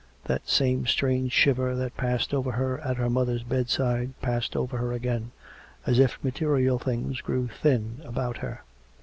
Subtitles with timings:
[0.23, 4.91] That same strange shiver that passed over her at her mother's bedside, passed over her
[4.91, 5.29] again,
[5.85, 8.63] as if material things grew thin about her.